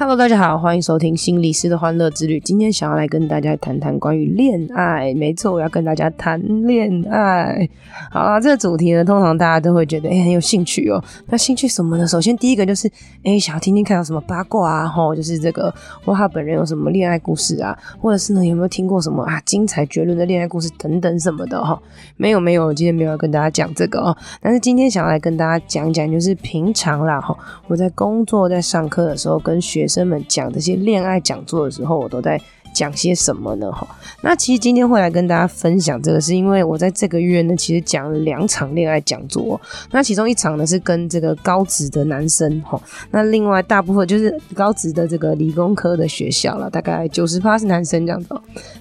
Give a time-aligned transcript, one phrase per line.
[0.00, 2.38] Hello，大家好，欢迎收听心理师的欢乐之旅。
[2.38, 7.68] 今天想要来跟大家谈谈关于恋爱，没错，我要跟大家谈恋爱。
[8.08, 11.02] 好啦，这个主题呢，通常大家都会觉得诶、欸、很有兴趣哦。
[11.26, 12.06] 那兴趣什么呢？
[12.06, 12.86] 首先第一个就是
[13.24, 21.76] 诶、欸、想要听听看有什么八卦啊，吼，就是这个哇他本人有什么恋爱故事啊，或者是呢有没有听过什么啊精彩绝伦的恋爱故事等等什么的哈。
[22.16, 24.16] 没有没有，今天没有要跟大家讲这个哦。
[24.40, 27.36] 但是今天想要来跟大家讲讲，就是平常啦哈，
[27.66, 32.40] 我在工作在上课的时候跟学生们讲这些恋爱讲座的时候，我都在
[32.74, 33.72] 讲些什么呢？
[33.72, 33.88] 哈，
[34.22, 39.60] 那其实今天会来跟大家分享这个，是因为我在这个月呢，其实讲了两场恋爱讲座。
[39.90, 42.80] 那其中一场呢是跟这个高职的男生，哈，
[43.10, 48.28] 那另外大部分就是高职的这个理工科的学校了，大概九十趴是男生这样子。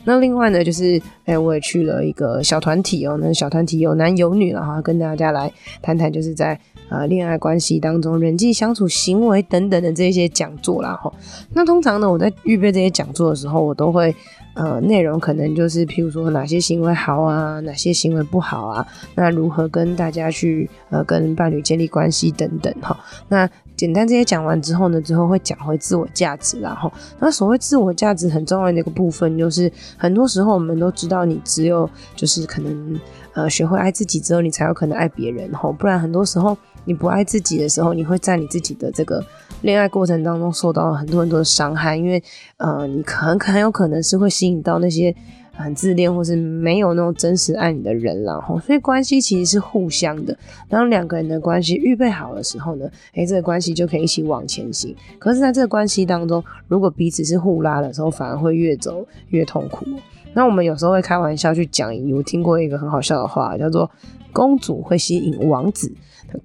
[0.04, 6.60] 那另外呢，就是哎、我也去了一个小团体哦，那小团体有男有女了哈，跟大家来谈谈，就是在。
[6.90, 11.12] 啊，恋爱关系当中人际相处行为等等的这些讲座啦，哈。
[11.52, 14.16] 那通常呢，我在预备这些讲座的时候，我都会
[14.54, 22.98] 呃，内容可能就是譬如说哪些行为好啊，哪些行为不好啊，那如何跟大家去呃跟伴侣建立关系等等哈。
[23.28, 26.92] 那简单这些讲完之后呢，之后会讲回自我价值啦，哈。
[27.20, 33.00] 那所谓自我价值很重要的一个部分，就是很多时候我们都知道，你只有就是可能
[33.34, 35.72] 呃学会爱自己之后，你才有可能爱别人，哈。
[35.72, 36.58] 不然很多时候。
[36.90, 39.22] 你不爱自己的时候，你会在你自己的这个
[39.60, 42.24] 恋爱过程当中受到很多很多的伤害，因为
[42.56, 45.14] 呃，你很很有可能是会吸引到那些
[45.58, 50.38] 很自恋或是没有那种真实爱你的人，然后所以关系其实是互相的。
[50.70, 54.96] 当两个人的关系预备好的时候呢，诶，这个关系就可以一起往前行。
[55.18, 59.86] 可是，在这个关系当中，如果彼此是互拉的时候，反而会越走越痛苦。
[60.34, 63.90] 那我们有时候会开玩笑去讲，有听过一个很好笑的话，叫做
[64.32, 65.92] “公主会吸引王子”。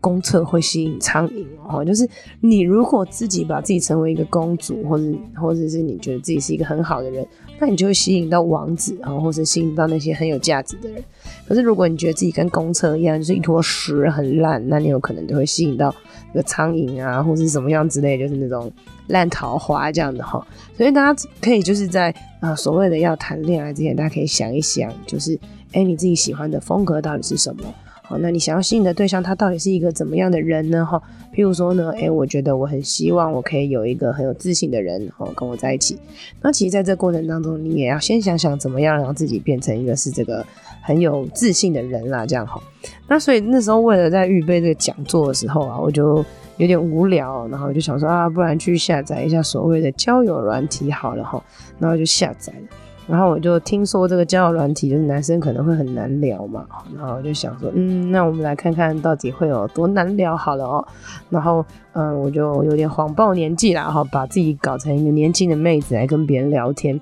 [0.00, 2.08] 公厕会吸引苍蝇哦，就是
[2.40, 7.26] 你如果自己把自己成为一个公主，或者或者是你觉得自己是一个很好的人，
[7.62, 11.00] 那你就会吸引到王子啊，或者吸引到那些很有价值的人。
[11.46, 15.94] 可是如果你觉得自己跟公厕一样，就是一坨屎很烂，那你有可能就会吸引到
[16.32, 18.68] 那个苍蝇啊，或者是什么样之类，就是那种
[19.06, 20.44] 烂桃花这样的哈。
[20.76, 25.38] 所以大家可以就是在啊所谓的要谈恋爱之前，大家可以想一想，就是
[25.70, 27.62] 哎你自己喜欢的风格到底是什么？
[28.04, 30.84] 好那你想要吸引的对象，他到底是一个怎么样的人呢？
[30.84, 31.00] 哈，
[31.32, 35.96] 譬如说呢，诶、我觉得我很希望我可以有一个很有自信的人，哈，跟我在一起。
[36.40, 40.44] 那其实，在这过程当中，你也要先想想怎么样让自己变成一个是这个
[40.82, 42.60] 很有自信的人啦，这样哈。
[43.08, 46.24] 那所以那时候为了在预备这个讲座的时候啊，我就
[46.56, 51.42] 有点无聊，然后我就想说啊，不然去下载一下所谓的交友软体好了哈，
[51.78, 52.76] 然后就下载了。
[53.08, 56.64] 然后我就听说这个交友软体，就是男生可能会很难聊嘛，
[56.96, 60.86] 然后我就想说，嗯，那我们来看看到底会有多难聊好了哦。
[61.28, 61.64] 然后，
[61.94, 66.98] 嗯，我就有点谎报年纪啦，哈，把自己搞成一个年轻的妹子来跟别人聊天。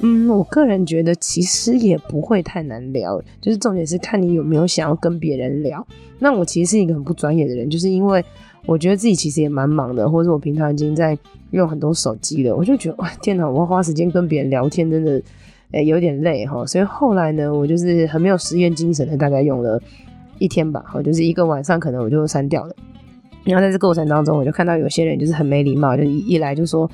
[0.00, 5.86] 嗯，我个人觉得其实也不会太难聊，就是重点是看你有没有想要跟别人聊。
[6.18, 8.22] 那我其实是一个很不专业的人，就是因为
[8.66, 11.16] 我觉得自己其实也蛮忙的，或者我平常已经在
[11.50, 15.22] 用很多手机的，我就觉得哇，天哪，我花时间跟别人聊天，真的。
[15.72, 19.82] 诶，有点累哈，所以后来呢，我就是很没有实验精神的，大概用了
[20.38, 22.76] 一天吧，哈，就是一个晚上，可能我就删掉了。
[23.42, 26.88] 然后在这过程当中，我就看到有些人就是很没礼貌，就一一来就说，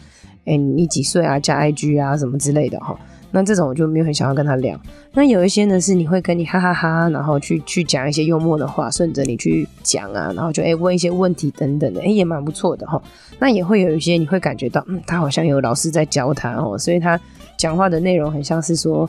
[0.46, 1.38] 诶，你几岁啊？
[1.38, 2.98] 加 IG 啊什么之类的哈。
[3.32, 4.78] 那这种我就没有很想要跟他聊。
[5.14, 13.02] 那有一些呢，是你会跟你哈哈哈，然后去去讲一些幽默的话，顺着你去讲啊，然后就诶问一些问题等等的，诶也蛮不错的哈。
[13.40, 17.18] 那也会有一些你会感觉到，嗯，他好像有老师在教他哦，所以他。
[17.58, 19.08] 讲话的内容很像是说，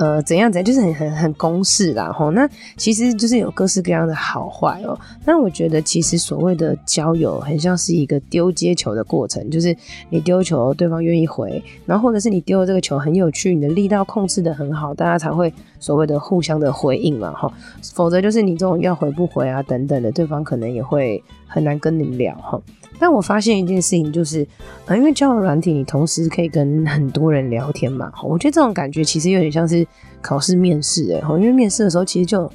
[0.00, 2.30] 呃，怎样怎样，就是很很很公式啦吼。
[2.30, 4.98] 那其实就是有各式各样的好坏哦。
[5.26, 9.76] 但我觉得其实所谓的交友，很像是一个丢接球的过程，就是
[10.08, 17.52] 你丢球，对方愿意回，然后或者是你丢的这个球很有趣，你的力道控制的很好，大家才会所谓的互相的回应嘛哈。
[17.92, 22.58] 否则就是你这种要回不回啊等等的，对方可能也会很难跟你聊哈。
[22.98, 24.46] 但我发现一件事情，就是，
[24.84, 28.12] 呃，因为交友软体，你同时可以跟很多人聊天嘛。
[28.22, 29.86] 我觉得这种感觉其实有点像是
[30.20, 32.50] 考试面试，哎，因为面试的时候其实就，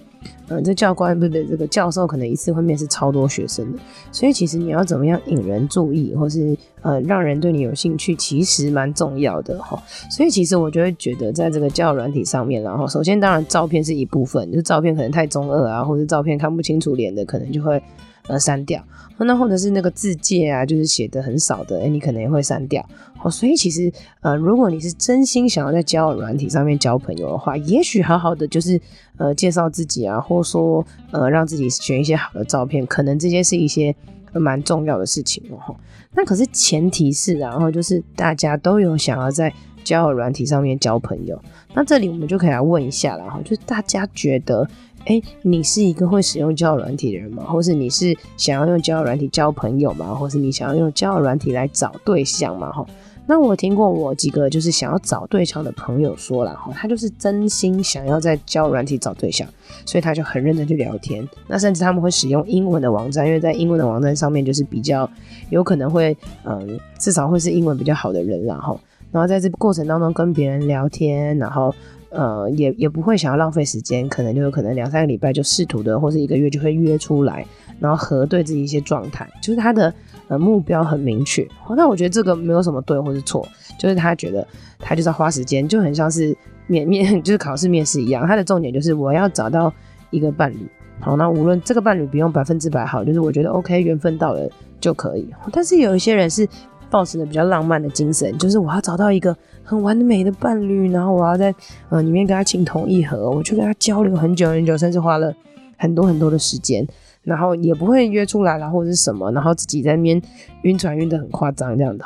[0.47, 3.79] 呃，这教官不对，这个教授可能一次会面试超多学生的，
[4.11, 9.81] 所以其实你要怎么样引人注意，或是呃让人对你有兴趣，其实蛮重要的哈。
[10.09, 17.81] 所以其实我就会觉得，在这个交友软体上面，然后首先当然照片是一部分，就是照片可能太中二啊，或者照片看不清楚脸的，可能就会。
[18.27, 18.83] 呃删掉。
[19.19, 22.85] 那或者是那个字介啊，就是写的很少的，诶，你可能也会删掉。
[23.23, 23.91] 哦，所以其实
[24.21, 28.79] 呃，如果你是真心想要在交友软体上面交朋友的话，也许好好的就是
[29.17, 33.95] 呃介绍自己啊，或说呃让自己选一些好的照片，可能这些是一些
[34.33, 35.75] 蛮重要的事情哦。
[36.13, 39.51] 那可是前提是，然后就是大家都有想要在
[39.85, 41.41] 交友软体上面交朋友，
[41.73, 44.67] 那这里我们就可以来问一下了哈，就是大家觉得。
[45.07, 47.43] 哎，你是一个会使用交友软体的人吗？
[47.43, 50.15] 或是你是想要用交友软体交朋友吗？
[50.15, 52.71] 或是你想要用交友软体来找对象吗？
[52.71, 52.83] 哈，
[53.27, 59.47] 那我听过我几个就是想要找对象的朋友说了哈，他就是真心想要在交友软体找对象，
[59.85, 61.23] 所以他就很认真去聊天。
[61.45, 65.07] 那甚至他们会使用英文的网站，因为在英文的网站上面就是比较
[65.51, 68.79] 有可能会，嗯，至少会是英文比较好的人，然后，
[69.11, 71.73] 然后在这过程当中跟别人聊天，然后。
[72.11, 77.45] 呃，也也不会想要浪费时间，可能就有可能两三个礼拜就试图的，或是一个月就会约出来，
[77.77, 79.93] 然后核对自己一些状态，就是他的
[80.29, 81.45] 呃目标很明确。
[81.75, 83.45] 那我觉得这个没有什么对或是错，
[83.77, 84.47] 就是他觉得
[84.79, 86.33] 他就是要花时间，就很像是
[86.67, 89.73] 面面 就是考试面试一样，他的重点就是我要找到
[90.09, 90.65] 一个伴侣。
[91.01, 94.49] 好，那无论这个伴侣不用百分之百好，就是我觉得 OK，缘分到了
[94.79, 95.27] 就可以。
[95.51, 96.47] 但是有一些人是。
[96.95, 101.53] 抱持的比较浪漫的精神，就是我要找到一个很完美的伴侣，然后我要在
[101.89, 105.35] 呃里面跟他情投意合，我去跟他交流很久很久，甚至花了
[105.75, 106.87] 很多很多的时间，
[107.21, 110.21] 然后也不会约出来啦，或者是什么，然后自己在那边
[110.61, 112.05] 晕船晕得很夸张这样的。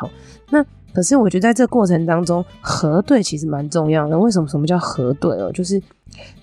[0.49, 4.17] 那可是我觉得在这过程当中，核对其实蛮重要的。
[4.17, 4.47] 为什么？
[4.47, 5.51] 什么叫核对哦？
[5.51, 5.81] 就是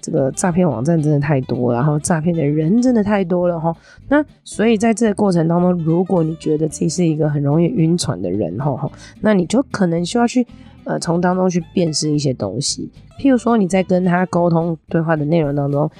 [0.01, 3.75] 这个诈骗网站真的太多，然后诈骗的人真的太多了哈。
[4.09, 8.91] 那所以在这个过程当中，如果你觉得自己是一个很容易晕船的人哈，
[9.21, 10.47] 那你就可能需要去
[10.87, 12.91] 呃从当中去辨识一些东西。
[13.19, 15.91] 譬如说你在跟他沟通对话的内容当中，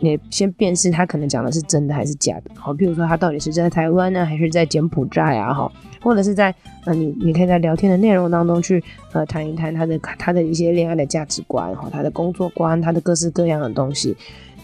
[0.00, 2.50] 你先辨识他可能讲的是真的还是假的。
[2.54, 5.52] 好，譬如说他到底是在台湾呢，还是在柬埔寨啊？
[5.52, 5.70] 哈。
[6.02, 6.54] 或者是在
[6.84, 8.80] 呃，你你可以在聊天的内容当中去
[9.12, 14.16] 呃谈一谈他的他的一些恋爱的价值观哈，他的工作观，他的各式各样的东西，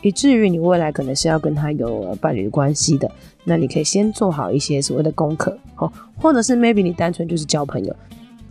[0.03, 3.11] 以至于你未来可能是要跟他有伴侣关系的，
[3.43, 5.91] 那你可以先做好一些所谓的功课哦，
[6.21, 7.97] 或者是 maybe 你单纯就是交朋友，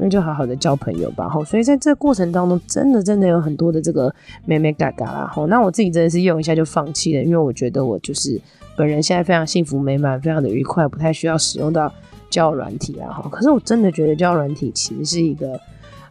[0.02, 1.46] 那就好好的交朋友吧吼。
[1.46, 4.14] 所以在这过程当中，真的真的有很多的这个
[4.46, 5.46] 眉眉角角啦吼。
[5.48, 8.42] 那我自己真的是用一下就放弃了，因为我觉得我就是
[8.76, 11.94] 本人现在非常幸福美满，非常的愉快，不太需要使用到。
[12.32, 13.30] 交友软体啊，吼！
[13.30, 15.60] 可是我真的觉得交友软体其实是一个，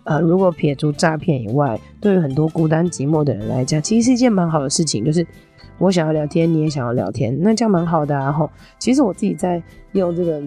[0.04, 5.02] 呃，如果撇除诈骗以外，对于很多孤单寂寞的人来讲，其实是一件蛮好的事情。
[5.02, 5.26] 就是
[5.78, 8.50] 我想要聊天，你也想要聊天，那这样蛮好的啊，吼！
[8.78, 9.62] 其实我自己在
[9.92, 10.42] 用这个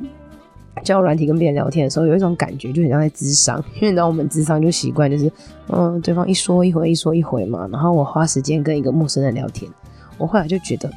[0.84, 5.32] 交软体跟别人聊天的时候，有一种感觉，就很像在咨商， 因为你知道我们咨商就习惯就是，
[5.70, 9.72] 嗯，对方一说一回，一说一回嘛，然后我花时间跟一个陌生人聊天，
[10.18, 10.90] 我后来就觉得。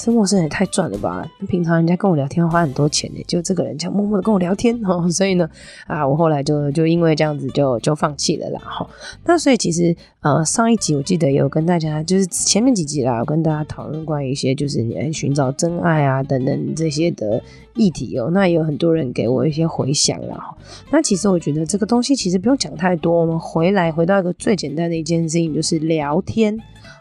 [0.00, 1.28] 这陌生人也太赚了吧！
[1.48, 5.50] 平常人家跟我聊天要花很多钱呢，就这个人这样默默的跟我聊天 哦，所以呢，
[5.88, 8.88] 啊，我后来就就因为这样子就就放弃了啦哈。
[9.24, 9.96] 那所以其实
[10.28, 17.42] 呃上一集我记得有跟大家就是前面几集啦，有跟大家讨论关于一些就是你来寻找真爱啊等等这些的
[17.74, 18.28] 议题哦。
[18.30, 20.54] 那也有很多人给我一些回响啦。
[20.90, 26.58] 那其实我觉得这个东西其实不用讲太多，我们回来回到一个最简单的一件事情，就是聊天。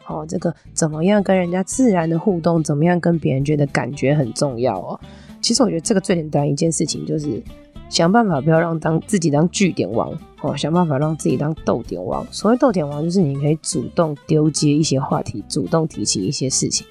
[0.07, 4.97] 哦，这个怎么样跟人家自然的互动，怎么样跟别人觉得感觉很重要哦。
[5.41, 7.43] 其实我觉得这个最简单一件事情就是
[7.89, 12.25] 想办法不要让当自己当据点王哦，想办法让自己当逗点王。
[12.31, 16.85] 所谓逗点王，就是你可以主动丢接一些话题，主动提起一些事情。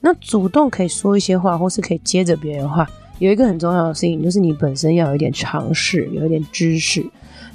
[0.00, 2.86] 那主动可以说一些话，或是可以接着别人的话，
[3.18, 7.04] 有一个很重要的事情，就是你本身要有一点常识，有一点知识。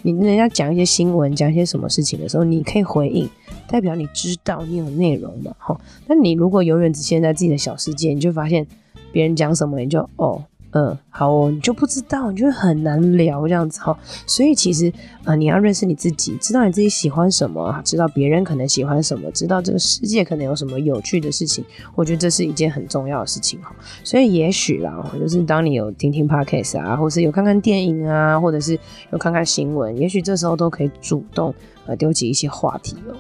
[0.02, 3.30] 你人家讲一些新闻，讲一些什么事情的时候，你可以回应，
[3.68, 5.54] 代表你知道你有内容嘛？
[5.60, 8.66] 哈，那你如果永远只陷在自己的小世界，你就发现
[9.12, 10.44] 别人讲什么，你就哦。
[10.72, 13.98] 嗯，好哦，你就不知道，你就会很难聊这样子哈。
[14.28, 21.66] 所以其实，呃，你要认识你自己，知道你自己喜欢什么，知道别人可能喜欢什么，知道这个世界可能有什么有趣的事情。
[21.96, 23.76] 我觉得这是一件很重要的事情哈。
[24.04, 28.78] 所以也许啦，就是当你有听听 podcast 啊，或是有看看电影啊，或者是
[29.12, 31.52] 有看看新闻，也许这时候都可以主动
[31.88, 33.16] 呃丢起一些话题哦。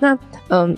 [0.00, 0.76] 那嗯。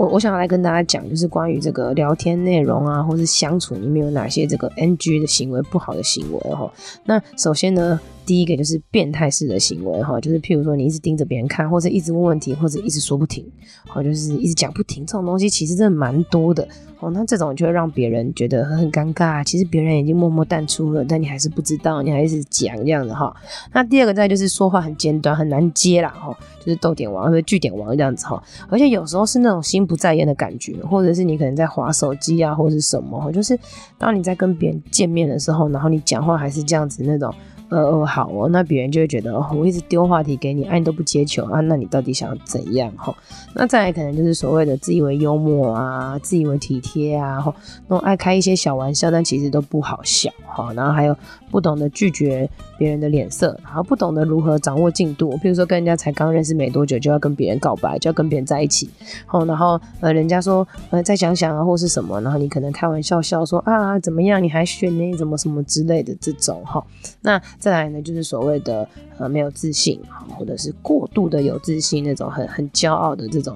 [0.00, 6.72] 我我想要来跟大家讲，就是关于这个聊天内容啊，或是相处里面有哪些这个 NG 的行为、不好的行为哈。
[7.04, 13.44] 那首先呢，第一个就是变态式的行为哈，就是譬如说你一直盯着别人看，或者一直问问题，或者一直说不停，
[13.88, 16.62] 或就是一直讲不停，这种东西其实真的蛮多的
[17.00, 17.10] 哦。
[17.10, 23.34] 那这种就会让别人觉得很尴尬，其实别人已经默默淡出了，但你还是不知道，你还是讲这样的哈。
[23.72, 33.58] 那第二个再就是说话很简短，很难接啦哈，就是逗点王或者句点王这样子哈，而且有时候是那种心不在焉的感觉，或者是你可能在划手机啊，或者是什么，就是
[33.98, 37.34] 当你在跟别人见面的时候，然后你讲话还是这样子那种。
[37.70, 43.14] 呃呃，好哦，那别人就会觉得哦，我一直丢话题给你，哎、你都不接球啊，那你到底想要怎样哈？
[43.54, 47.54] 那再来可能就是所谓的自以为幽默啊，自以为体贴啊，吼，
[47.86, 50.72] 那种爱开一些小玩笑，但其实都不好笑哈。
[50.74, 51.16] 然后还有
[51.48, 58.90] 不懂得拒绝别人的脸色，然后不懂得如何掌握进度，譬如说跟人家才刚认识没多久就要跟别人告白，就要跟别人在一起，
[59.26, 65.16] 好，然后呃，人家说呃再想想啊，或是什么，然后你可能开玩笑笑说啊怎么样，你还选呢？
[65.16, 66.84] 怎么什么之类的这种哈，
[67.20, 67.40] 那。
[67.60, 68.88] 再来呢，就是所谓的
[69.18, 73.54] 呃没有自信哈，或者是过度的有自信那种很很骄傲的这种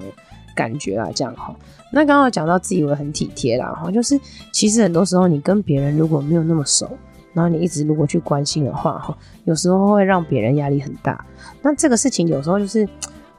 [0.55, 1.53] 感觉啊，这样哈。
[1.91, 4.19] 那刚刚讲到自以为很体贴啦，哈，就是
[4.51, 6.87] 其实很多时候你跟别人如果没有那么熟，
[7.33, 11.25] 然后你一直如果去关心的话，哈，有时候会让别人压力很大。
[11.63, 12.87] 那这个事情有时候就是，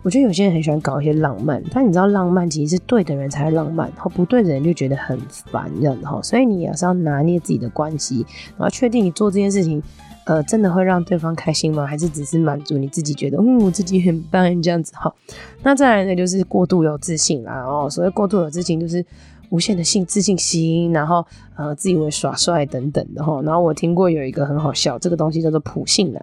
[0.02, 6.20] 我觉得有些人很喜欢搞一些浪漫，但你知道浪漫其实是对的人才会浪漫，然后不对的人就觉得很烦这样子哈。
[6.22, 9.82] 所以你也是要拿捏自己的关系，然后确定你做这件事情。
[10.26, 11.86] 呃，真的会让对方开心吗？
[11.86, 15.12] 还是只是满足你自己觉得，嗯，我自己很棒这样子哈？
[15.62, 17.88] 那再来呢，就是过度有自信啦哦。
[17.88, 19.06] 所谓过度有自信，就是
[19.50, 23.40] 无限的性自信心，然后呃，自以为耍帅等等的哈。
[23.42, 26.20] 然后我听过有一个很好笑，这个东西叫做普信男，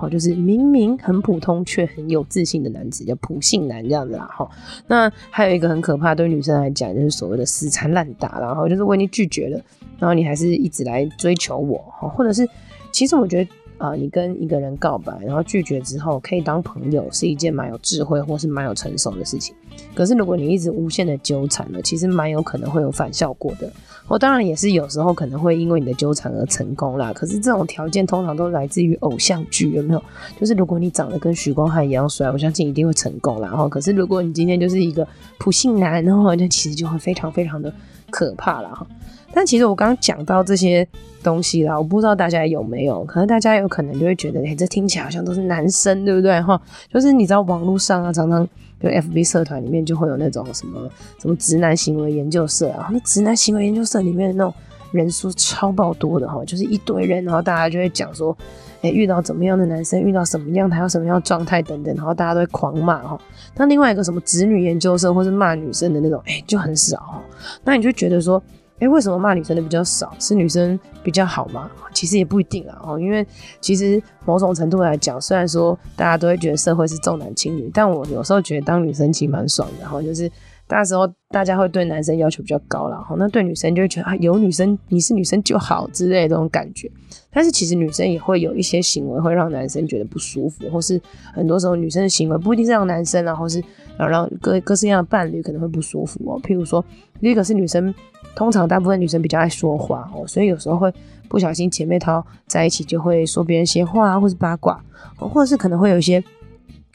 [0.00, 4.48] 哦，就是明明很普通却很有自信的男子叫普信男这样子啦哈。
[4.86, 9.60] 那还有一个很可怕，对女生来讲就是所谓的死缠烂打，然后就是为你拒绝了，
[9.98, 12.48] 然后你还是一直来追求我哈，或者是。
[12.92, 19.54] 其实我觉得，呃，你跟一个人告白，然后拒绝之后，可以当朋友，是一件蛮有智慧或是蛮有成熟的事情。
[19.94, 23.68] 可是如果你一直无限的纠缠了，其实蛮有可能会有反效果的。
[24.08, 27.12] 我当然也是有时候可能会因为你的纠缠而成功啦。
[27.14, 30.02] 可是这种条件通常都来自于偶像剧，有没有？
[30.38, 33.48] 就是如果你长得跟许光汉一样帅，我相信一定会成功啦。
[33.48, 35.06] 然后，可是如果你今天就是一个
[35.38, 37.72] 普信男的话，那其实就会非常非常的
[38.10, 38.86] 可怕了哈。
[39.32, 40.86] 但其实我刚刚讲到这些
[41.22, 46.40] 东西啦，我不知道大家有没有，可能大家有可能就会觉得，哎、这听起来好像都是男生，对不对？
[46.42, 46.60] 哈，
[46.92, 48.46] 就是你知道网络上啊，常常
[48.80, 54.52] 就 FB 社团里面就会有那种什么什么直男行为研究社啊，那直男行为研究社里面的那种
[54.92, 58.36] 人数超爆多的哈，就是一堆人，然后大家就会讲说，
[58.82, 63.18] 哎、遇到怎么样的男生，遇到什么样，他要什么样状态等等，然后大家都会狂骂哈。
[63.56, 67.22] 那另外一个什么直女研究社，或是骂女生的那种，哎、就很少哈。
[67.64, 68.42] 那你就觉得说。
[68.82, 70.12] 哎，为什么骂女生的比较少？
[70.18, 71.70] 是女生比较好吗？
[71.92, 73.24] 其实也不一定啊，哦，因为
[73.60, 80.28] 其实某种程度来讲，虽然说大家都会觉得社会是重男轻女，但我有时候觉得当女生其实蛮爽的，然后就是
[80.68, 86.90] 那时候大家会对男生要求比较高了，哈，那对女生就会觉得啊，有女生你是女生就好之类的这种感觉。
[87.30, 91.00] 但是其实女生也会有一些行为会让男生觉得不舒服，或是
[91.32, 93.60] 很多时候女生的行为不一定是让男生，然后是
[93.96, 96.40] 然后让各各式各样的伴侣可能会不舒服哦。
[96.42, 96.84] 譬如说，
[97.20, 97.94] 第一个是女生。
[98.34, 100.92] 通常大部分女生比较爱说话哦，所以有时候会
[101.28, 104.82] 不小心姐妹淘在一起就会说别人闲话啊，或是八卦，
[105.16, 106.22] 或者是可能会有一些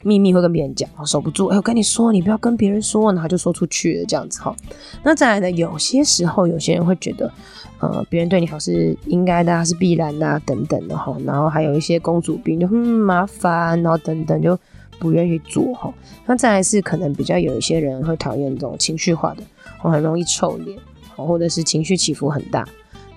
[0.02, 1.46] 秘密会跟别人讲，守不住。
[1.46, 4.54] 哎，我跟你说，你不要跟别人说，然后就说出去了这样子哈。
[5.02, 7.32] 那再来呢，有些时候有些人会觉得，
[7.80, 11.16] 呃，别人对你好是应该的，是必然的啊，等等的哈。
[11.24, 14.56] 然后还有一些公主病，就很麻烦，然后等等就
[15.00, 15.92] 不愿意做哈。
[16.26, 19.42] 那再来是可能比较有一些人会讨厌这种情绪化的，
[19.82, 20.78] 我很容易臭脸。
[21.26, 22.66] 或者是情绪起伏很大，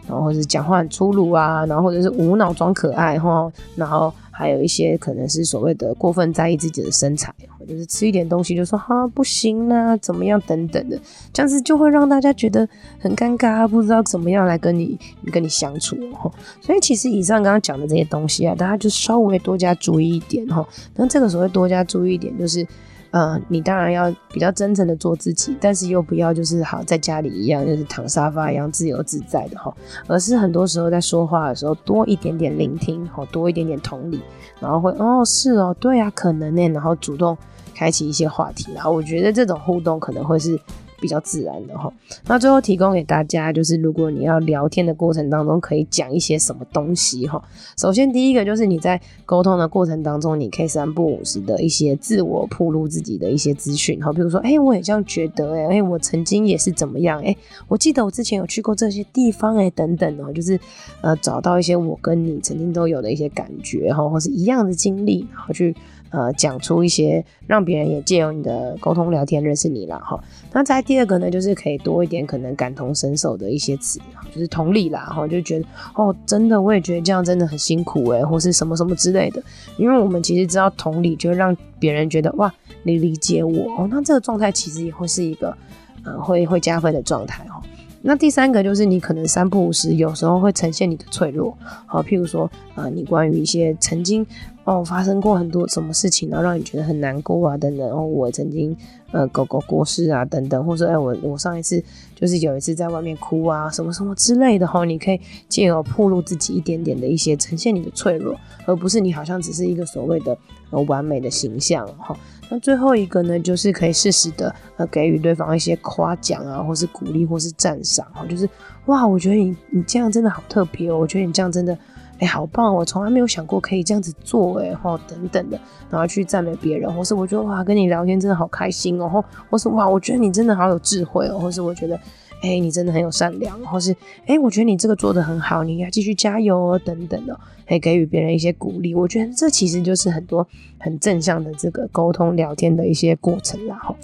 [0.08, 11.00] 然后或者是讲话很粗鲁啊，然后或者是无脑装可爱哈，然后还有一些可能是所谓的过分在意自己的身材，或者是吃一点东西就说哈不行啊，怎么样等等的，
[11.32, 12.68] 这样子就会让大家觉得
[13.00, 14.98] 很尴尬，不知道怎么样来跟你
[15.32, 16.32] 跟你相处哈。
[16.60, 20.68] 所以其实以上刚刚讲的这些东西啊，大家就稍微多加注意一点哈。
[20.96, 22.66] 那这个时候多加注意一点就是。
[23.12, 29.74] 嗯，你当然要比较真诚的做自己，但是又不要就是好在家里一样，就是躺沙发一样自由自在的哈，
[30.08, 34.22] 而是很多时候在说话的时候多一点点聆听，好多一点点同理，
[34.60, 37.38] 然后会哦是哦对啊可能呢，然后主动
[37.76, 40.58] 开启一些话题，然后我觉得这种互动可能会是
[41.02, 41.92] 比较自然的哈。
[42.28, 47.44] 那最后提供给大家就是，如果你要聊天的过程当中，可以讲一些什么东西哈。
[47.78, 57.36] 首先第一个就是你在沟通的过程当中，你可以三不五时的一些自我铺露自己的一些资讯哈，比如说，哎、我也这样觉得、欸，哎，哎，我曾经也是怎么样，哎、
[57.68, 60.60] 我记得我之前有去过这些地方、欸，哎，等等哦，就是
[61.02, 65.76] 呃，找到一些我跟你曾经都有的一些感觉哈，或是一样的经历，然后去。
[66.12, 70.22] 呃，讲出一些让别人也借由你的沟通聊天认识你了哈。
[70.52, 74.00] 那在第二个呢，就是可以多一点可能感同身受的一些词，
[74.34, 75.66] 就是同理啦哈，就觉得
[75.96, 79.42] 哦，真的我也觉得这样真的很辛苦诶，或是什么什么之类的。
[79.78, 82.54] 因为我们其实知道同理，就让别人觉得哇，
[82.84, 85.56] 你理解我哦，那这个状态其实也会是一个
[86.04, 87.62] 呃会会加分的状态哈。
[88.04, 94.26] 那第三个就是你可能三不五时，有时候会呈现你的脆弱，好，譬如说，呃，你关于一些曾经
[94.64, 98.76] 哦发生过很多什么事情，然后让你觉得很难过啊等等，哦，我曾经
[99.12, 101.84] 呃狗狗过世啊等等，或者哎我我上一次
[102.16, 110.38] 就是有一次在外面哭啊什么什么之类的哈，你可以借由暴露自己一点点的一些呈现你的脆弱，而不是你好像只是一个所谓的
[110.70, 112.16] 呃完美的形象哈。
[112.50, 118.48] 那最后一个呢，就是可以适时的呃给予对方一些夸奖啊，或是鼓励，或是赞赏哈，就是
[118.88, 121.78] 哇，我觉得你你这样真的好特别哦，我觉得你这样真的
[122.22, 125.60] 哎、好棒，我从来没有想过可以这样子做哎哈等等的，
[125.90, 132.00] 然后去赞美别人，或是我觉得哇跟你聊天真的好开心哦，或或是哇我觉得你真的好有智慧哦，或是我觉得。
[132.44, 138.96] 哎、你真的很有善良，或是哎、我觉得你这个做得很好，你应该继续加油哦，等等的，可以给予别人一些鼓励。
[138.96, 140.48] 我觉得这其实就是很多
[140.80, 143.76] 很正向的这个沟通聊天的一些过程啦。
[143.76, 143.96] 哈，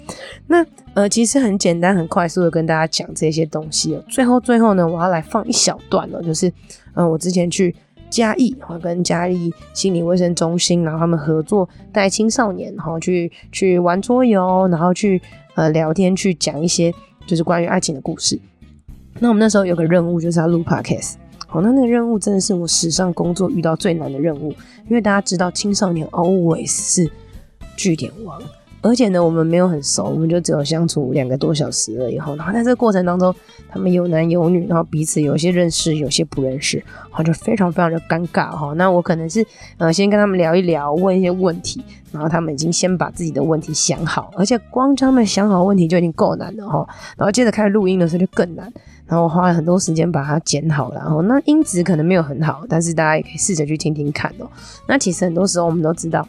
[0.46, 4.04] 那呃，其实很简单、很快速的跟大家讲这些东西哦。
[4.08, 6.48] 最后，最后呢，我要来放一小段哦，就是
[6.94, 7.74] 嗯、我之前去
[8.10, 15.20] 嘉义，哈，跟嘉义心理卫生中心，然后他们合作带青少年，哈，去去玩桌游，然后去
[15.54, 16.92] 呃聊天，去讲一些。
[17.26, 18.40] 就是关于爱情的故事。
[19.18, 21.16] 那我们那时候有个任务，就是要录 podcast。
[21.46, 24.50] 好，那那个任务真的是我史上工作遇到最难的任务，
[24.88, 27.10] 因为大家知道青少年 always 是
[27.76, 28.40] 据点王。
[28.80, 32.36] 而且呢，我们没有很熟，我们就只有相处两个多小时了以后。
[32.36, 33.34] 然后在这个过程当中，
[33.68, 38.72] 他们有男有女，然后彼此有些认识，有些不认识，然后就非常非常的尴尬哈。
[38.74, 39.44] 那我可能是
[39.78, 41.82] 呃先跟他们聊一聊，问一些问题，
[42.12, 46.86] 然后他们已经先把自己的问题想好，而且光他们想好问题就已经够难了哈。
[47.16, 48.72] 然后接着开始录音的时候就更难，
[49.06, 51.00] 然后我花了很多时间把它剪好了。
[51.00, 54.48] 然后那音质可能没有很好，但是大家也可以试着去听听看哦。
[54.86, 56.26] 那其实很多时候我们都知道。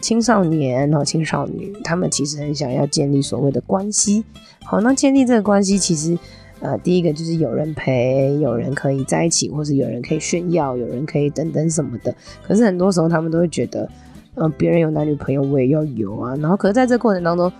[0.00, 4.24] 青少年和青少女，他们其实很想要建立所谓的关系。
[4.64, 6.16] 好，那建立这个关系，其实
[6.60, 12.14] 呃，第一个就是有人陪，有人可以在一起，或是有人可以炫耀，有人可以等等什么的。
[12.42, 13.88] 可是很多时候，他们都会觉得，
[14.34, 16.34] 呃，别人有男女朋友，我也要有啊。
[16.36, 17.50] 然后，可是在这过程当中，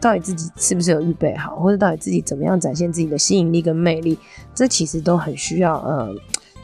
[0.00, 4.18] 到底自己是不是有预备好，或者到底自己怎么样展现自己的吸引力跟魅力，
[4.54, 6.14] 这其实都很需要呃。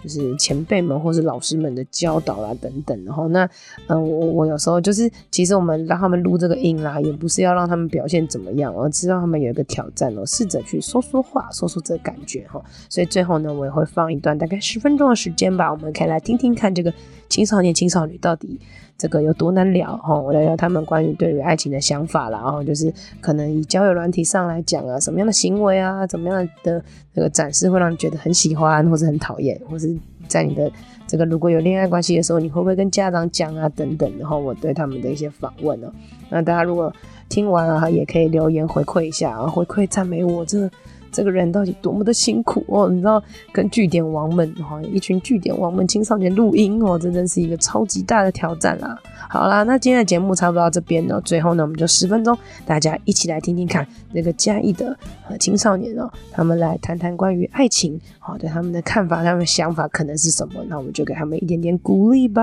[0.03, 3.49] 就是前辈们或是老师们的教导啦，等等，然后那
[3.87, 12.63] 嗯，我我有时候就是，其实我们让他们录这个音啦，也不是要让他们表现怎么样，而是让他们有一个挑战哦，试着去说说话，说说这感觉哈。
[12.89, 16.93] 所以最后呢，我也会放一段大概十分钟的时间吧，我们可以来听听看这个
[17.29, 18.59] 青少年、青少女到底。
[19.01, 20.15] 这个有多难聊哈？
[20.21, 26.85] 我聊聊他们关于对于爱情的想法啦，然后就是可能以交友软体上来讲啊，什么样的行为啊，怎么样的
[27.15, 29.97] 这个展示会让你觉得很喜欢，或者很讨厌，或是
[30.29, 30.71] 在你的
[31.07, 35.91] 这个如果有恋爱关系的时候，你会不会跟家长讲啊等等，然后我对他们的一些访问呢、
[36.29, 36.93] 那大家如果
[37.31, 40.71] 听完啊，也可以留言回馈一下啊，回馈赞美我这。
[41.13, 42.89] 这个人到底多么的辛苦哦？
[42.89, 48.97] 你知道，跟据点王们哈，一群据点王们青少年录音哦，这真是一个超级大的挑战啦。
[49.29, 51.21] 好啦，那今天的节目差不多到这边了。
[51.21, 54.97] 最后呢，我们就十分钟，大家一起来听听看那个嘉义的
[55.39, 60.65] 青少年哦，他们来谈谈关于爱情，好，对他们的看法，他们的想法可能是什么？
[60.69, 62.43] 那我们就给他们一点点鼓励吧。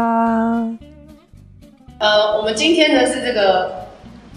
[2.00, 3.87] 呃，我们今天呢是这个。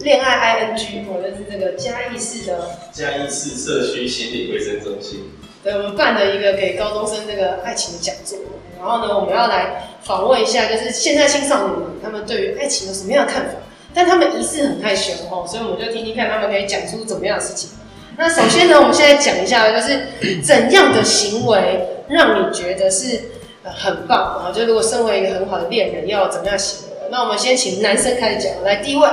[0.03, 5.31] 恋爱 ING，我就是这个嘉义市的嘉义市社区心理卫生中心，
[5.63, 8.39] 对，我们办了一个给高中生这个爱情的讲座。
[8.79, 13.51] 然后呢，我们要来访问一下，就是现在青少年们他们对于爱情有什么样的看法？
[13.93, 17.69] 但他们疑似很害羞哦，所以我们就听听看他们可以讲出怎么样的事情。
[18.17, 23.21] 那首先呢，我们现在讲一下，就是怎样的行为让你觉得是
[23.65, 24.51] 很棒啊？
[24.51, 26.97] 就如果身为一个很好的恋人，要怎么样行为？
[27.11, 29.07] 那我们先请男生开始讲，来第一位。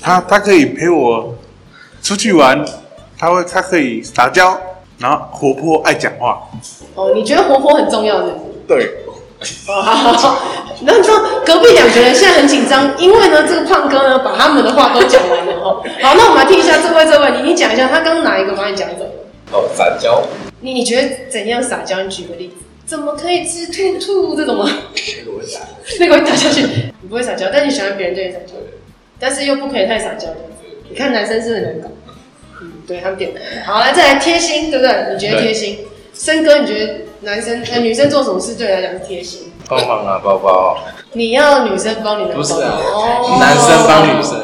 [0.00, 1.34] 他他可以陪我
[2.02, 2.64] 出去玩，
[3.18, 4.58] 他会他可以撒娇，
[4.98, 6.48] 然后活泼爱讲话。
[6.94, 8.44] 哦，你觉得活泼很重要是不是？
[8.66, 9.04] 对。
[9.68, 10.42] 哦，好好好，
[10.84, 15.80] 然后你说隔壁两个人现在很紧张，因为呢，这个胖哥呢把他们的话都讲完了哦。
[16.02, 19.10] 好，那我们来听一下这位这位，你你讲一下，他刚刚哪一个把你讲走了？
[19.52, 20.20] 哦，撒娇。
[20.60, 22.02] 你你觉得怎样撒娇？
[22.02, 24.68] 你举个例子，怎么可以吃兔兔这种吗？
[25.20, 25.60] 那个会打，
[26.00, 26.62] 那个会打下去。
[27.00, 28.54] 你不会撒娇，但你喜欢别人对你撒娇，
[29.18, 30.28] 但是又不可以太撒娇。
[30.88, 31.88] 你看男生是很难搞。
[32.60, 33.40] 嗯，对他们点的。
[33.64, 35.12] 好，来再来贴心，对不对？
[35.12, 35.78] 你觉得贴心？
[36.12, 39.52] 森哥，你觉得男生呃女生做什么事对你来讲是贴心？
[39.68, 40.78] 帮忙啊包包。
[41.12, 42.40] 你要女生帮你拿包包？
[42.40, 44.40] 不是啊，哦，男生帮女生。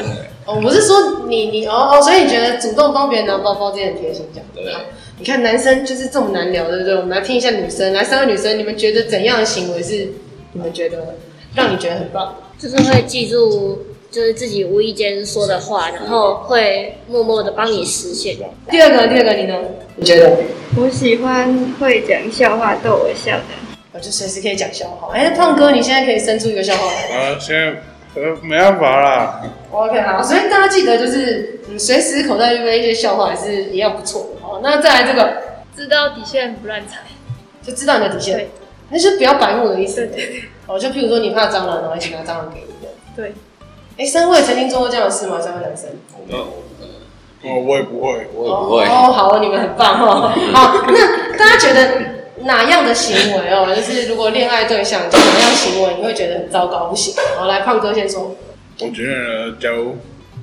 [0.46, 4.48] 哦，我是说你你哦哦，所以你觉得主动帮别人拿包包这件很贴心，这样。
[4.54, 4.74] 对。
[5.18, 6.94] 你看男生就是这么难聊，对不对？
[6.96, 10.12] 我们来听一下女生，来三位女生，你们觉得怎样的行为是
[10.52, 11.16] 你们觉得
[11.54, 12.36] 让你觉得很棒？
[12.58, 13.78] 就是会记住。
[14.14, 18.36] 就是自己无意间说的话，然后会默默的帮你实现。
[18.70, 19.60] 第二个，第二个，你呢？
[19.96, 20.36] 你觉得？
[20.76, 23.42] 我喜欢会讲笑话逗我笑的。
[23.92, 25.12] 我就随时可以讲笑话。
[25.12, 27.08] 哎、欸，胖哥，你现在可以生出一个笑话来。
[27.08, 29.42] 呃，现在呃没办法啦。
[29.72, 34.46] OK，好，所以大家记得就是，你随时口袋里面一些笑话还是一样不错的。
[34.46, 35.42] 好，那再来这个，
[35.74, 36.98] 知道底线不乱踩，
[37.66, 38.46] 就知道你的底线。
[38.90, 40.08] 那就不要白目的意思。
[40.68, 42.92] 哦，就譬如说你怕蟑螂，然后一起拿蟑螂给你的。
[43.16, 43.32] 对。
[43.96, 45.40] 哎，三位曾经做过这样的事吗？
[45.40, 45.88] 三位男生？
[46.30, 48.84] 哦，我也不会，我也不会。
[48.86, 50.32] 哦，好，你们很棒哦。
[50.52, 52.00] 好，那大家觉得
[52.40, 57.14] 哪样的行为哦，就是如果恋爱对象就哪样行为，你会觉得很糟糕，不行？
[57.36, 58.34] 好，来胖哥先说。
[58.80, 59.96] 我觉得，假如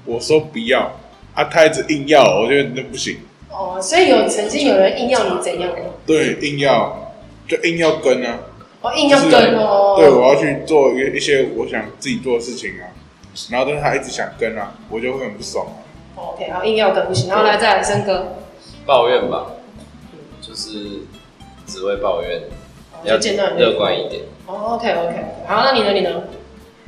[0.05, 0.91] 我说不要，
[1.33, 3.17] 啊，他一直硬要，我觉得那不行。
[3.49, 5.69] 哦，所以有曾经有人硬要你怎样？
[6.05, 7.13] 对，硬要，
[7.47, 8.39] 就硬要跟啊。
[8.81, 9.95] 哦，硬要跟哦。
[9.97, 12.85] 对，我要去做一一些我想自己做的事情啊。
[13.49, 15.79] 然后但是他一直想跟啊，我就会很不爽啊。
[16.15, 18.35] OK，然后硬要跟不行，然后来再来森哥。
[18.85, 19.53] 抱怨吧，
[20.41, 21.01] 就是
[21.65, 22.41] 只会抱怨，
[23.03, 24.23] 要乐观一点。
[24.45, 25.93] 哦，OK OK，好，那你呢？
[25.93, 26.23] 你呢？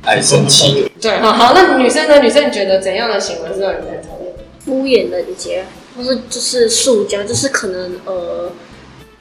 [0.02, 0.90] 爱生气。
[1.00, 2.20] 对，好好，那女生呢？
[2.20, 4.34] 女生你觉得怎样的行为是让你很讨厌？
[4.60, 5.64] 敷衍人家，
[5.96, 8.52] 或是就是塑胶，就是可能呃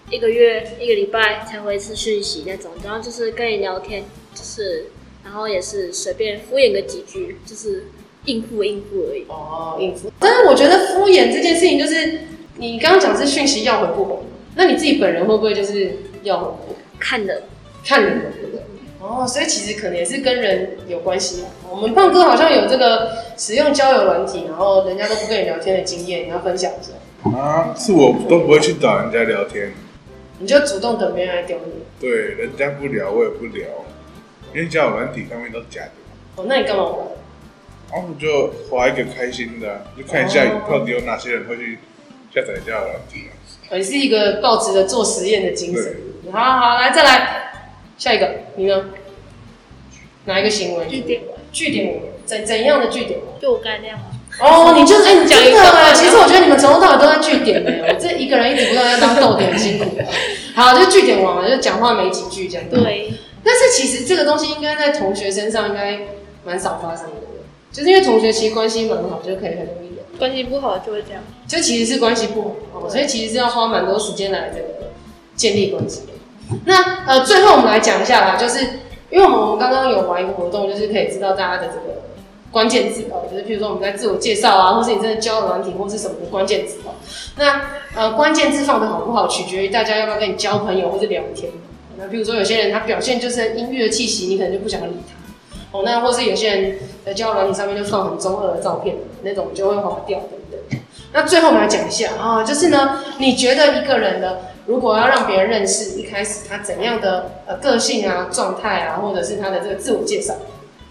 [0.09, 4.03] 一个月一个礼拜才回一次讯息那种，然后就是跟你聊天，
[4.35, 4.91] 就是。
[5.23, 7.85] 然后也是随便敷衍个几句，就是
[8.25, 9.25] 应付应付而已。
[9.27, 10.11] 哦，应付。
[10.19, 12.19] 但是我觉得敷衍这件事情，就是
[12.57, 14.19] 你刚刚讲是讯息要回不回，
[14.55, 16.75] 那你自己本人会不会就是要回？
[16.99, 17.41] 看人，
[17.83, 18.61] 看人的，对不对？
[19.01, 21.43] 哦，所以其实可能也是跟人有关系。
[21.69, 27.37] 我们胖哥好像有这个使用交友软体，然后人家都不跟你聊天的经验，你要分享一下。
[27.37, 29.73] 啊，是我都不会去找人家聊天，
[30.39, 31.73] 你就主动等别人来屌你。
[31.99, 33.65] 对，人家不聊，我也不聊。
[34.53, 35.91] 因为交友软体上面都是假的。
[36.35, 37.07] 哦，那你干嘛玩？
[37.91, 41.77] 然后就划一个开心的，就看一下到底有哪些人会去
[42.33, 43.25] 下载交友软体。
[43.71, 45.95] 也是一个抱持着做实验的精神。
[46.31, 47.51] 好好，来再来
[47.97, 48.85] 下一个，你呢？
[50.25, 50.85] 哪一个行为？
[50.87, 51.21] 据点。
[51.51, 51.99] 据点。
[52.25, 53.19] 怎怎样的据点？
[53.41, 53.99] 就我刚才那样。
[54.39, 59.97] 哦，你就是哎，你讲一个哎， 其实我觉得你们从头到尾都在据点哎，我这一个人一直不断在当逗点，很辛苦。
[60.55, 62.67] 好，就据点玩嘛，就讲话没几句这样。
[62.69, 63.13] 对。
[63.43, 65.99] 但是其实这个东西应该在同学身上应该
[66.45, 67.13] 蛮少发生的，
[67.71, 70.03] 就是因为同学其实关系蛮好，就可以很容易的。
[70.17, 74.91] 关系不好就会这样，就其实是关系不好哦，所以其实是要花蛮多时间来这个
[75.35, 76.13] 建立关系的。
[76.65, 78.59] 那呃，最后我们来讲一下啦，就是
[79.09, 82.03] 因为我们刚刚有玩一个活动，就是可以知道大家的这个
[82.51, 86.93] 关键字哦，就是譬如说我们在自我介绍啊，或是你真的交友软体或是什么的关键字哦。
[87.37, 87.61] 那
[87.95, 91.51] 呃，关键字放的好不好，取决于大家要不要跟你交朋友或是聊天。
[92.09, 95.77] 比如说有些人他表现就是阴郁的气息，你可能就不想理他。
[95.77, 100.79] 哦，那或是有些人在交友软体上面就放很中二的照片，那种就会划掉，对不对？
[101.11, 104.37] 那最后我们来讲一下啊，就是呢，你觉得一个人呢，
[104.67, 110.35] 如果要让别人认识，一开始他怎样的呃个性啊、状态啊，或者是他的这个自我介绍，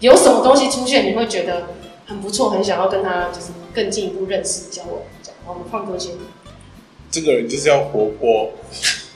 [0.01, 1.67] 有什么东西出现，你会觉得
[2.05, 5.37] 很不错，很想要跟他就是更进一步认识、交往这样。
[5.47, 6.11] 我们放歌先。
[7.09, 8.51] 这个人就是要活泼。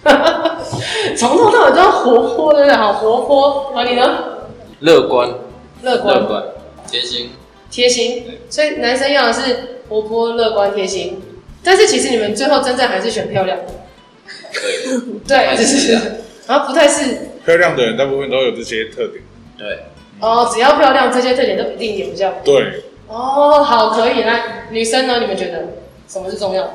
[1.17, 2.78] 从头到尾都要活泼，真的？
[2.78, 3.72] 好活泼。
[3.76, 4.04] 那你呢？
[4.80, 5.30] 乐观。
[5.82, 6.15] 乐观。
[6.15, 6.43] 乐观。
[6.88, 7.32] 贴心。
[7.70, 8.24] 贴心。
[8.50, 11.22] 所以男生要的是活泼、乐观、贴心。
[11.63, 13.65] 但是其实你们最后真正还是选漂亮的。
[14.54, 15.00] 对。
[15.28, 15.93] 对，就是。
[16.48, 17.30] 然后不太是。
[17.46, 19.24] 漂亮的人大部分都有这些特点。
[19.58, 19.86] 对。
[20.20, 22.34] 哦，只要漂亮，这些特点都一定有效。
[22.43, 22.84] 对。
[23.08, 24.24] 哦，好，可以。
[24.24, 25.20] 那，女生呢？
[25.20, 25.63] 你们觉得
[26.08, 26.74] 什么是重要的？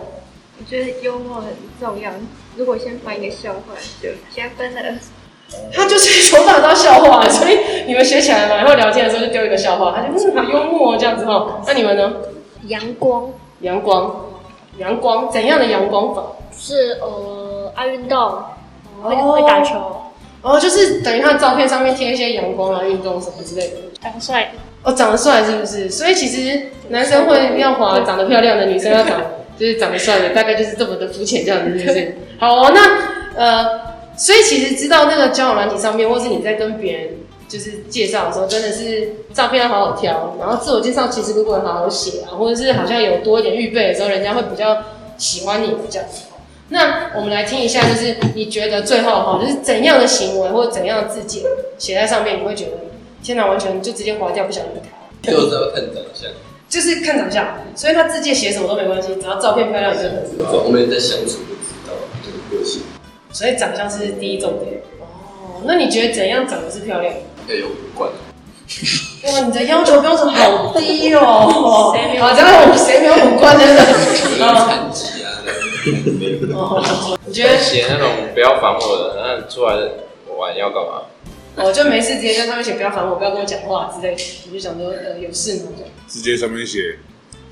[0.59, 1.49] 我觉得幽默很
[1.81, 2.11] 重要。
[2.57, 4.81] 如果先翻一个笑话，就加分了。
[5.73, 11.61] 他就是从小到笑话，所以你们学起来嘛，然后聊天的时候就丢一个笑话，他就嗯，好幽默这样子哈。
[11.67, 12.13] 那你们呢？
[12.69, 14.27] 阳光，阳光，
[14.79, 16.23] 阳光，怎样的阳光法？
[16.57, 18.43] 是呃，爱运动，
[19.03, 19.77] 会会打球。
[20.43, 23.77] 哦，就是等于他的照片上面贴一些阳光啊、运动什么之类的。
[24.01, 25.91] 长帅哦，长得帅是不是？
[25.91, 29.21] 所以其实男生会要滑长得漂亮的，女生要长
[29.63, 32.17] 就是长得帅的，大概就是这么的肤浅这样子，是不是？
[32.37, 33.81] 好哦，那呃，
[34.17, 37.11] 所以其实知道那个交友软体上面，或是你在跟别人
[37.49, 44.83] 就是介绍的时候，真的是照片要好好挑，然后自我介绍其实如果好好写啊，或者是好像有多一点预备的时候，人家会比较
[45.17, 46.23] 喜欢你这样子。
[46.71, 51.45] 那我们来听一下，就是你觉得最后哈，就是怎样的行为或者怎样的字迹
[51.79, 52.73] 写在上面，你会觉得
[53.23, 55.31] 天哪，完全就直接划掉，不想理他。
[55.31, 56.29] 就只要看长相，
[56.73, 60.43] 就是看长相，所以他字迹写什么都没关系，只要照片漂亮就可以。
[60.43, 61.93] 后面在相处就知道
[62.25, 62.81] 这个个性。
[63.31, 64.81] 所以长相是第一重点。
[64.99, 67.13] 哦，那你觉得怎样长得是漂亮？
[67.47, 68.11] 要有五官。
[68.11, 71.93] 哇，你的要求标准好低哦。
[71.95, 72.25] 谁没有？
[72.25, 73.85] 好，这样我谁没有五官真的？
[74.65, 75.29] 残疾啊。
[77.27, 79.77] 我觉得写那种不要烦我的，那出来
[80.39, 81.03] 玩要干嘛？
[81.57, 84.23] 我就没事直接在上面写不要烦我，不要跟我讲话之类的。
[84.47, 85.71] 我就想说，呃，有事吗？
[86.09, 86.99] 直接上面写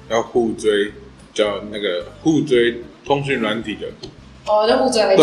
[0.08, 0.92] 要互追，
[1.34, 3.88] 叫那个互追通讯软体的。
[4.46, 5.16] 哦，叫互追 IG。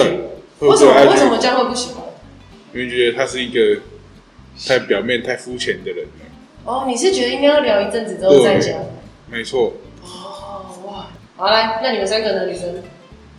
[0.60, 1.12] 为什么？
[1.12, 2.04] 为什么这样会不喜欢？
[2.74, 3.82] 因为觉得他是一个
[4.68, 6.06] 太表面、太肤浅的人。
[6.66, 8.80] 哦，你是觉得应该要聊一阵子之后再讲？
[9.30, 9.74] 没错。
[10.04, 12.84] 哦，哇，好来，那你们三个呢，女生？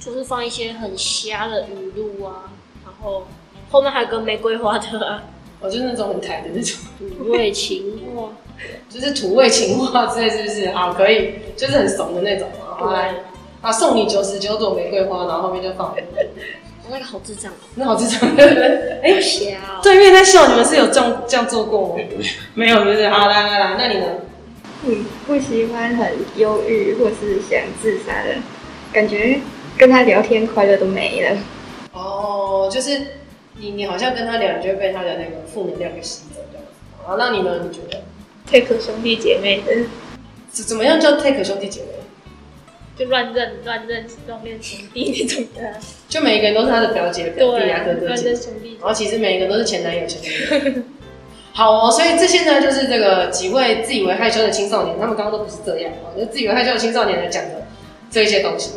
[0.01, 2.53] 就是放一些很瞎的语录啊，
[2.85, 3.27] 然后
[3.71, 5.23] 后面还有个玫瑰花的啊，
[5.61, 6.77] 哦，就是那种很台的那种
[7.19, 8.31] 土味情话，
[8.89, 10.71] 就是土味情话之类，是不是？
[10.71, 12.49] 好，可以，就是很怂的那种。
[12.79, 13.15] 好来，
[13.61, 15.95] 啊，送你九十九朵玫瑰花，然后后面就放。
[16.91, 19.01] 那个好智障，那好智障，对不对？
[19.03, 19.59] 哎，瞎。
[19.83, 22.03] 对面在笑，你们是有这样这样做过吗？
[22.55, 23.07] 没有，是不是？
[23.11, 24.07] 好，来来来，那你呢？
[24.87, 28.37] 嗯，不喜欢很忧郁或是想自杀的
[28.93, 29.41] 感觉。
[29.77, 31.37] 跟他聊天，快乐都没了。
[31.93, 33.01] 哦，就是
[33.61, 36.73] 你，你好像跟他聊，你就会被他的那个负能量给吸走这样子。
[37.05, 37.61] 好，那你呢？
[37.62, 38.03] 你觉得
[38.51, 39.87] ？take 兄弟姐妹的，
[40.51, 41.88] 怎怎么样叫 take 兄弟姐妹？
[42.97, 45.79] 就乱认、乱认、乱认兄弟那种的。
[46.09, 48.37] 就每一个人都是他的表姐、表弟啊、哥哥姐姐。
[48.37, 48.77] 兄弟。
[48.81, 50.83] 然后其实每一个都是前男友、前女友。
[51.53, 57.66] 好哦，所以这些呢，就是这个几位自以为害羞的青少年，他们刚刚都不是这样啊，就是自以为害羞的青少年来讲的
[58.11, 58.73] 这一些东西。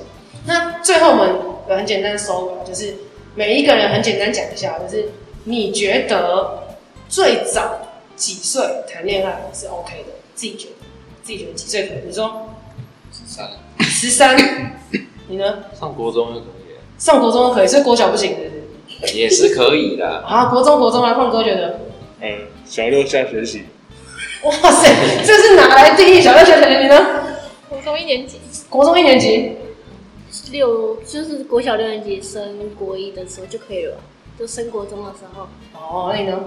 [0.45, 1.29] 那最后我们
[1.69, 2.95] 有很简单的收尾，就是
[3.33, 5.09] 每一个人很简单讲一下，就是
[5.45, 6.63] 你觉得
[7.07, 7.77] 最早
[8.15, 10.13] 几岁谈恋爱是 OK 的？
[10.35, 10.73] 自己觉得，
[11.23, 11.99] 自己觉得几岁可以？
[12.07, 12.49] 你说
[13.11, 14.77] 十三，十三，
[15.27, 15.59] 你呢？
[15.79, 18.49] 上国中就可以了，上国中都可以，所以国小不行，是
[18.99, 19.17] 不是？
[19.17, 20.07] 也是可以的。
[20.27, 21.79] 啊，国中国中啊，胖哥觉得，
[22.19, 22.29] 嗯，
[22.65, 23.63] 小六下学期。
[24.43, 24.89] 哇塞，
[25.25, 26.81] 这是哪来定义小六下学期？
[26.81, 26.99] 你呢？
[27.69, 28.39] 国中一年级，
[28.69, 29.53] 国中一年级。
[30.51, 33.97] 六就是国小六年级升国一的时候就可以了，
[34.39, 35.47] 就升国中的时候。
[35.73, 36.39] 哦，那你呢？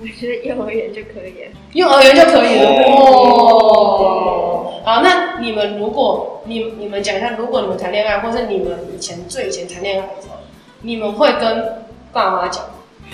[0.00, 1.50] 我觉得幼儿园就可以了。
[1.74, 2.70] 幼儿园就可以了。
[2.88, 4.82] 哦。
[4.84, 10.34] 好，那你们如果你你们讲一下，如果你们谈恋爱，或是你们以前最以前谈恋爱的时候，
[10.80, 12.64] 你们会跟爸妈讲？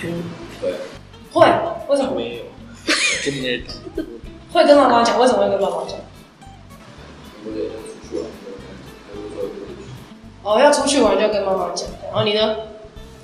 [0.03, 0.23] 嗯，
[0.59, 0.73] 会。
[1.31, 1.45] 会？
[1.89, 2.15] 为什么？
[2.15, 2.43] 没有。
[3.23, 3.61] 真的。
[4.51, 5.19] 会跟爸妈讲？
[5.19, 5.99] 为什么会跟爸妈讲？
[10.49, 12.55] 哦，要出去玩就要跟妈妈讲，然后你呢？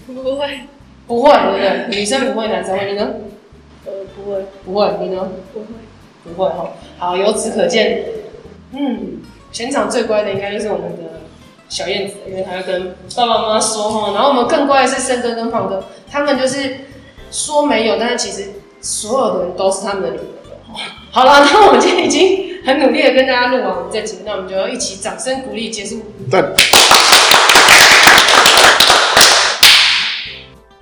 [0.06, 0.60] 不会，
[1.08, 1.88] 不会，对不对？
[1.90, 3.14] 女生不会，男生会，你呢？
[3.84, 5.28] 呃，不会，不会，你呢？
[5.52, 5.66] 不会，
[6.24, 6.74] 不会哈。
[7.00, 8.06] 好，由此可见，
[8.74, 11.22] 嗯，全场最乖的应该就是我们的
[11.68, 14.14] 小燕子，因为她要跟爸爸妈妈说哈。
[14.14, 16.82] 然后我们更乖的是森哥跟胖哥，他们就是
[17.32, 20.22] 说没有，但是其实所有的人都是他们的女儿。
[21.10, 26.02] 好了，那我们今天已经很努力的跟大家录完我们这集，那我们就要一起掌声鼓励结束。
[26.32, 26.44] 对。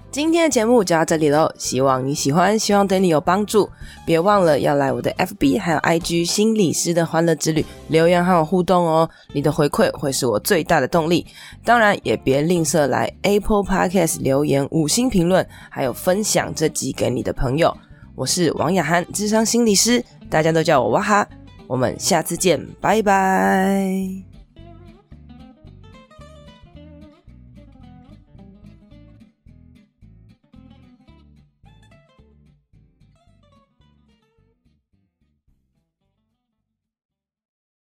[0.10, 3.70] 今天的节目就到这里喽，希望你喜欢，希望对你有帮助。
[4.06, 11.26] 别忘了要来我的 FB 还有 IG 心理师的欢乐之旅留言和我互动哦，你的回馈会是我最大的动力。
[11.66, 17.76] 当然也别吝啬来 Apple Podcast 留言五星评论，还有分享这集给你的朋友。
[18.16, 21.28] 我是王雅涵，智商心理师，大家都叫我哇哈。
[21.68, 24.33] 我们下次见，拜拜。